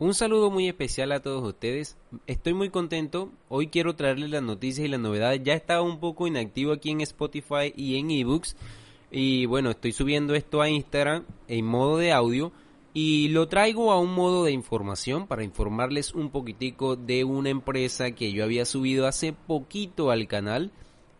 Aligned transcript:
Un 0.00 0.12
saludo 0.12 0.50
muy 0.50 0.66
especial 0.66 1.12
a 1.12 1.22
todos 1.22 1.44
ustedes. 1.44 1.96
Estoy 2.26 2.52
muy 2.52 2.68
contento. 2.68 3.30
Hoy 3.48 3.68
quiero 3.68 3.94
traerles 3.94 4.28
las 4.28 4.42
noticias 4.42 4.84
y 4.84 4.90
las 4.90 4.98
novedades. 4.98 5.40
Ya 5.44 5.54
estaba 5.54 5.82
un 5.82 6.00
poco 6.00 6.26
inactivo 6.26 6.72
aquí 6.72 6.90
en 6.90 7.00
Spotify 7.00 7.72
y 7.76 7.96
en 7.96 8.10
eBooks. 8.10 8.56
Y 9.12 9.46
bueno, 9.46 9.70
estoy 9.70 9.92
subiendo 9.92 10.34
esto 10.34 10.60
a 10.60 10.68
Instagram 10.68 11.22
en 11.46 11.64
modo 11.64 11.98
de 11.98 12.10
audio. 12.10 12.50
Y 12.92 13.28
lo 13.28 13.46
traigo 13.46 13.92
a 13.92 14.00
un 14.00 14.12
modo 14.12 14.42
de 14.42 14.50
información 14.50 15.28
para 15.28 15.44
informarles 15.44 16.12
un 16.12 16.30
poquitico 16.30 16.96
de 16.96 17.22
una 17.22 17.50
empresa 17.50 18.10
que 18.10 18.32
yo 18.32 18.42
había 18.42 18.64
subido 18.64 19.06
hace 19.06 19.32
poquito 19.32 20.10
al 20.10 20.26
canal. 20.26 20.72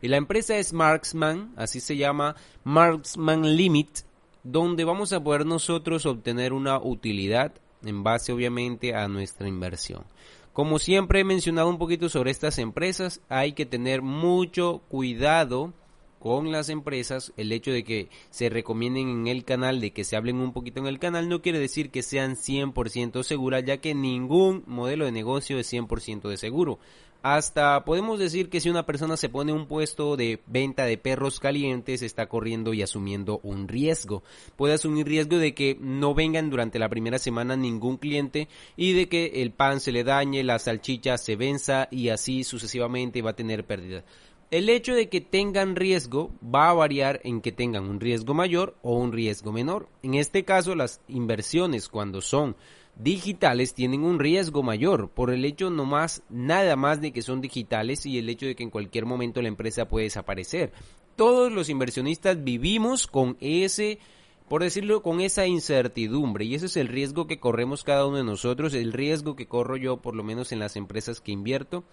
Y 0.00 0.06
la 0.06 0.16
empresa 0.16 0.56
es 0.58 0.72
Marksman, 0.72 1.52
así 1.56 1.80
se 1.80 1.96
llama 1.96 2.36
Marksman 2.62 3.56
Limit, 3.56 4.00
donde 4.44 4.84
vamos 4.84 5.12
a 5.12 5.22
poder 5.22 5.44
nosotros 5.44 6.06
obtener 6.06 6.52
una 6.52 6.78
utilidad 6.78 7.52
en 7.84 8.02
base 8.02 8.32
obviamente 8.32 8.94
a 8.94 9.08
nuestra 9.08 9.48
inversión. 9.48 10.04
Como 10.52 10.78
siempre 10.78 11.20
he 11.20 11.24
mencionado 11.24 11.68
un 11.68 11.78
poquito 11.78 12.08
sobre 12.08 12.30
estas 12.30 12.58
empresas, 12.58 13.20
hay 13.28 13.52
que 13.52 13.66
tener 13.66 14.02
mucho 14.02 14.82
cuidado 14.88 15.72
con 16.20 16.52
las 16.52 16.68
empresas, 16.68 17.32
el 17.36 17.50
hecho 17.50 17.72
de 17.72 17.82
que 17.82 18.08
se 18.28 18.50
recomienden 18.50 19.08
en 19.08 19.26
el 19.26 19.44
canal, 19.44 19.80
de 19.80 19.90
que 19.90 20.04
se 20.04 20.16
hablen 20.16 20.36
un 20.36 20.52
poquito 20.52 20.78
en 20.78 20.86
el 20.86 20.98
canal, 20.98 21.28
no 21.28 21.42
quiere 21.42 21.58
decir 21.58 21.90
que 21.90 22.02
sean 22.02 22.36
100% 22.36 23.22
seguras, 23.22 23.64
ya 23.64 23.78
que 23.78 23.94
ningún 23.94 24.62
modelo 24.66 25.06
de 25.06 25.12
negocio 25.12 25.58
es 25.58 25.72
100% 25.72 26.28
de 26.28 26.36
seguro. 26.36 26.78
Hasta 27.22 27.84
podemos 27.84 28.18
decir 28.18 28.48
que 28.48 28.60
si 28.60 28.70
una 28.70 28.86
persona 28.86 29.16
se 29.18 29.28
pone 29.28 29.52
un 29.52 29.66
puesto 29.66 30.16
de 30.16 30.40
venta 30.46 30.84
de 30.84 30.96
perros 30.96 31.38
calientes, 31.38 32.00
está 32.00 32.28
corriendo 32.28 32.72
y 32.72 32.80
asumiendo 32.80 33.40
un 33.42 33.68
riesgo. 33.68 34.22
Puede 34.56 34.74
asumir 34.74 35.06
riesgo 35.06 35.36
de 35.36 35.54
que 35.54 35.76
no 35.80 36.14
vengan 36.14 36.48
durante 36.48 36.78
la 36.78 36.88
primera 36.88 37.18
semana 37.18 37.56
ningún 37.56 37.98
cliente 37.98 38.48
y 38.74 38.94
de 38.94 39.08
que 39.08 39.42
el 39.42 39.52
pan 39.52 39.80
se 39.80 39.92
le 39.92 40.02
dañe, 40.02 40.42
la 40.44 40.58
salchicha 40.58 41.18
se 41.18 41.36
venza 41.36 41.88
y 41.90 42.08
así 42.08 42.42
sucesivamente 42.42 43.20
va 43.20 43.30
a 43.30 43.36
tener 43.36 43.66
pérdidas. 43.66 44.04
El 44.50 44.68
hecho 44.68 44.96
de 44.96 45.08
que 45.08 45.20
tengan 45.20 45.76
riesgo 45.76 46.32
va 46.42 46.70
a 46.70 46.74
variar 46.74 47.20
en 47.22 47.40
que 47.40 47.52
tengan 47.52 47.88
un 47.88 48.00
riesgo 48.00 48.34
mayor 48.34 48.76
o 48.82 48.96
un 48.96 49.12
riesgo 49.12 49.52
menor. 49.52 49.88
En 50.02 50.14
este 50.14 50.44
caso, 50.44 50.74
las 50.74 51.00
inversiones 51.06 51.88
cuando 51.88 52.20
son 52.20 52.56
digitales 52.96 53.74
tienen 53.74 54.02
un 54.02 54.18
riesgo 54.18 54.64
mayor 54.64 55.08
por 55.08 55.30
el 55.30 55.44
hecho 55.44 55.70
no 55.70 55.84
más 55.84 56.24
nada 56.28 56.74
más 56.74 57.00
de 57.00 57.12
que 57.12 57.22
son 57.22 57.40
digitales 57.40 58.04
y 58.06 58.18
el 58.18 58.28
hecho 58.28 58.44
de 58.46 58.56
que 58.56 58.64
en 58.64 58.70
cualquier 58.70 59.06
momento 59.06 59.40
la 59.40 59.46
empresa 59.46 59.86
puede 59.86 60.06
desaparecer. 60.06 60.72
Todos 61.14 61.52
los 61.52 61.68
inversionistas 61.68 62.42
vivimos 62.42 63.06
con 63.06 63.36
ese 63.38 64.00
por 64.48 64.64
decirlo 64.64 65.00
con 65.04 65.20
esa 65.20 65.46
incertidumbre 65.46 66.44
y 66.44 66.56
ese 66.56 66.66
es 66.66 66.76
el 66.76 66.88
riesgo 66.88 67.28
que 67.28 67.38
corremos 67.38 67.84
cada 67.84 68.04
uno 68.04 68.16
de 68.16 68.24
nosotros, 68.24 68.74
el 68.74 68.92
riesgo 68.92 69.36
que 69.36 69.46
corro 69.46 69.76
yo 69.76 69.98
por 69.98 70.16
lo 70.16 70.24
menos 70.24 70.50
en 70.50 70.58
las 70.58 70.74
empresas 70.74 71.20
que 71.20 71.30
invierto 71.30 71.84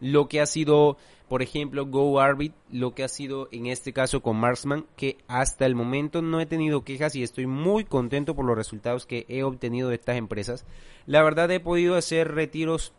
lo 0.00 0.28
que 0.28 0.40
ha 0.40 0.46
sido, 0.46 0.96
por 1.28 1.42
ejemplo, 1.42 1.86
GoArbit, 1.86 2.54
lo 2.70 2.94
que 2.94 3.04
ha 3.04 3.08
sido 3.08 3.48
en 3.52 3.66
este 3.66 3.92
caso 3.92 4.20
con 4.20 4.36
Marksman, 4.36 4.86
que 4.96 5.18
hasta 5.28 5.66
el 5.66 5.74
momento 5.74 6.22
no 6.22 6.40
he 6.40 6.46
tenido 6.46 6.84
quejas 6.84 7.14
y 7.14 7.22
estoy 7.22 7.46
muy 7.46 7.84
contento 7.84 8.34
por 8.34 8.44
los 8.44 8.56
resultados 8.56 9.06
que 9.06 9.26
he 9.28 9.42
obtenido 9.42 9.88
de 9.88 9.96
estas 9.96 10.16
empresas. 10.16 10.64
La 11.06 11.22
verdad 11.22 11.50
he 11.50 11.60
podido 11.60 11.96
hacer 11.96 12.34
retiros 12.34 12.92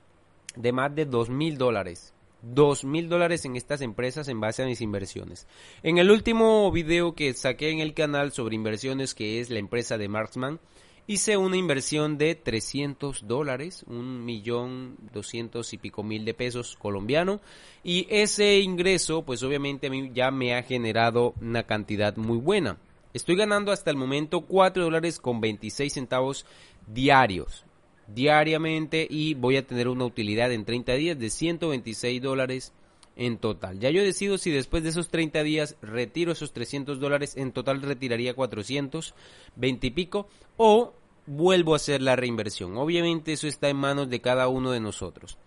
de 0.56 0.72
más 0.72 0.94
de 0.96 1.06
dos 1.06 1.30
mil 1.30 1.58
dólares. 1.58 2.14
Dos 2.42 2.84
mil 2.84 3.10
dólares 3.10 3.46
en 3.46 3.56
estas 3.56 3.82
empresas 3.82 4.28
en 4.28 4.40
base 4.40 4.64
a 4.64 4.68
mis 4.68 4.82
inversiones. 4.82 5.48
En 5.84 5.98
el 5.98 6.12
último 6.12 6.72
video 6.72 7.16
que 7.16 7.34
saqué 7.34 7.72
en 7.72 7.80
el 7.80 7.94
canal 7.94 8.32
sobre 8.32 8.56
inversiones, 8.56 9.16
que 9.16 9.40
es 9.40 9.50
la 9.50 9.60
empresa 9.60 9.98
de 9.98 10.08
Marksman, 10.08 10.60
hice 11.08 11.38
una 11.38 11.56
inversión 11.56 12.18
de 12.18 12.36
300 12.36 13.28
dólares, 13.28 13.86
un 13.88 14.26
millón 14.26 14.98
doscientos 15.14 15.72
y 15.72 15.78
pico 15.78 16.04
mil 16.04 16.26
de 16.26 16.34
pesos 16.34 16.76
colombiano 16.78 17.40
y 17.84 18.06
ese 18.10 18.60
ingreso 18.60 19.24
pues 19.24 19.42
obviamente 19.42 19.88
a 19.88 19.90
mí 19.90 20.12
ya 20.14 20.32
me 20.32 20.54
ha 20.54 20.64
generado 20.64 21.34
una 21.42 21.64
cantidad 21.64 22.16
muy 22.18 22.38
buena. 22.38 22.78
Estoy 23.14 23.38
ganando 23.38 23.72
hasta 23.72 23.90
el 23.90 23.98
momento 23.98 24.42
4 24.42 24.84
dólares 24.84 25.18
con 25.20 25.40
26 25.40 25.94
centavos 25.94 26.46
diarios, 26.86 27.66
diariamente 28.14 29.08
y 29.10 29.34
voy 29.34 29.56
a 29.56 29.66
tener 29.66 29.88
una 29.88 30.06
utilidad 30.06 30.52
en 30.52 30.66
30 30.66 30.94
días 30.94 31.18
de 31.18 31.30
126 31.30 32.22
dólares 32.22 32.74
en 33.18 33.38
total. 33.38 33.80
Ya 33.80 33.90
yo 33.90 34.04
decido 34.04 34.38
si 34.38 34.52
después 34.52 34.84
de 34.84 34.90
esos 34.90 35.10
30 35.10 35.44
días 35.44 35.76
retiro 35.82 36.32
esos 36.32 36.54
300 36.54 37.00
dólares, 37.00 37.36
en 37.36 37.52
total 37.52 37.82
retiraría 37.82 38.34
420 38.34 39.88
y 39.88 39.92
pico, 39.92 40.28
o 40.56 40.94
vuelvo 41.26 41.74
a 41.74 41.78
hacer 41.78 42.02
la 42.02 42.16
reinversión. 42.16 42.78
Obviamente 42.78 43.34
eso 43.34 43.48
está 43.48 43.70
en 43.70 43.78
manos 43.78 44.10
de 44.10 44.22
cada 44.22 44.48
uno 44.48 44.72
de 44.72 44.80
nosotros. 44.80 45.38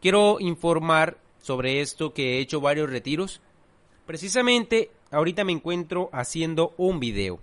Quiero 0.00 0.40
informar 0.40 1.18
sobre 1.40 1.80
esto 1.80 2.12
que 2.12 2.36
he 2.36 2.40
hecho 2.40 2.60
varios 2.60 2.90
retiros. 2.90 3.40
Precisamente 4.06 4.90
ahorita 5.10 5.44
me 5.44 5.52
encuentro 5.52 6.08
haciendo 6.12 6.74
un 6.76 6.98
video. 6.98 7.38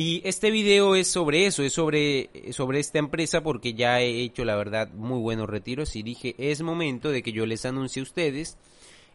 Y 0.00 0.22
este 0.22 0.52
video 0.52 0.94
es 0.94 1.08
sobre 1.08 1.46
eso, 1.46 1.64
es 1.64 1.72
sobre, 1.72 2.30
sobre 2.52 2.78
esta 2.78 3.00
empresa 3.00 3.42
porque 3.42 3.74
ya 3.74 4.00
he 4.00 4.22
hecho 4.22 4.44
la 4.44 4.54
verdad 4.54 4.92
muy 4.92 5.18
buenos 5.18 5.50
retiros 5.50 5.96
y 5.96 6.04
dije 6.04 6.36
es 6.38 6.62
momento 6.62 7.10
de 7.10 7.20
que 7.20 7.32
yo 7.32 7.46
les 7.46 7.64
anuncie 7.66 7.98
a 7.98 8.04
ustedes 8.04 8.58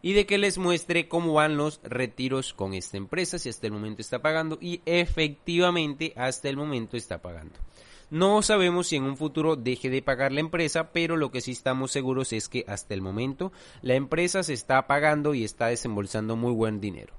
y 0.02 0.12
de 0.12 0.26
que 0.26 0.38
les 0.38 0.58
muestre 0.58 1.08
cómo 1.08 1.32
van 1.32 1.56
los 1.56 1.80
retiros 1.84 2.54
con 2.54 2.74
esta 2.74 2.98
empresa, 2.98 3.40
si 3.40 3.48
hasta 3.48 3.66
el 3.66 3.72
momento 3.72 4.02
está 4.02 4.22
pagando 4.22 4.58
y 4.60 4.82
efectivamente 4.86 6.12
hasta 6.18 6.50
el 6.50 6.58
momento 6.58 6.98
está 6.98 7.22
pagando. 7.22 7.58
No 8.10 8.42
sabemos 8.42 8.88
si 8.88 8.98
en 8.98 9.04
un 9.04 9.16
futuro 9.16 9.56
deje 9.56 9.90
de 9.90 10.02
pagar 10.02 10.34
la 10.34 10.42
empresa, 10.42 10.92
pero 10.92 11.16
lo 11.16 11.32
que 11.32 11.40
sí 11.40 11.52
estamos 11.52 11.94
seguros 11.94 12.34
es 12.34 12.50
que 12.50 12.66
hasta 12.68 12.94
el 12.94 13.02
momento 13.02 13.54
la 13.84 13.96
empresa 13.96 14.44
se 14.44 14.52
está 14.52 14.86
pagando 14.86 15.34
y 15.34 15.46
está 15.46 15.68
desembolsando 15.68 16.36
muy 16.36 16.52
buen 16.52 16.82
dinero. 16.82 17.14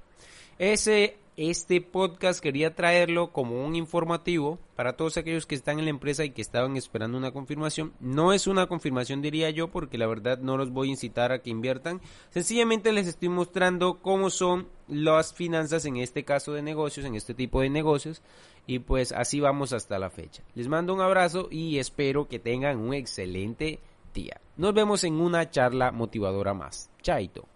Ese 0.59 1.17
este 1.37 1.81
podcast 1.81 2.39
quería 2.41 2.75
traerlo 2.75 3.31
como 3.33 3.65
un 3.65 3.75
informativo 3.75 4.57
para 4.75 4.95
todos 4.95 5.17
aquellos 5.17 5.45
que 5.45 5.55
están 5.55 5.79
en 5.79 5.85
la 5.85 5.91
empresa 5.91 6.23
y 6.23 6.29
que 6.29 6.41
estaban 6.41 6.77
esperando 6.77 7.17
una 7.17 7.31
confirmación. 7.31 7.93
No 7.99 8.31
es 8.31 8.47
una 8.47 8.67
confirmación 8.67 9.21
diría 9.21 9.49
yo 9.49 9.69
porque 9.69 9.97
la 9.97 10.07
verdad 10.07 10.39
no 10.39 10.57
los 10.57 10.71
voy 10.71 10.87
a 10.87 10.91
incitar 10.91 11.31
a 11.31 11.39
que 11.39 11.49
inviertan. 11.49 12.01
Sencillamente 12.29 12.93
les 12.93 13.07
estoy 13.07 13.29
mostrando 13.29 13.99
cómo 14.01 14.29
son 14.29 14.67
las 14.87 15.33
finanzas 15.33 15.85
en 15.85 15.97
este 15.97 16.23
caso 16.23 16.53
de 16.53 16.61
negocios, 16.61 17.05
en 17.05 17.15
este 17.15 17.33
tipo 17.33 17.61
de 17.61 17.69
negocios. 17.69 18.21
Y 18.67 18.79
pues 18.79 19.11
así 19.11 19.39
vamos 19.39 19.73
hasta 19.73 19.99
la 19.99 20.09
fecha. 20.09 20.43
Les 20.55 20.67
mando 20.67 20.93
un 20.93 21.01
abrazo 21.01 21.49
y 21.51 21.77
espero 21.79 22.27
que 22.27 22.39
tengan 22.39 22.77
un 22.77 22.93
excelente 22.93 23.79
día. 24.13 24.39
Nos 24.57 24.73
vemos 24.73 25.03
en 25.03 25.19
una 25.19 25.49
charla 25.49 25.91
motivadora 25.91 26.53
más. 26.53 26.89
Chaito. 27.01 27.54